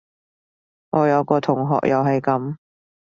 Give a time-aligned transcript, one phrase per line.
[0.89, 2.55] 我有個同學又係噉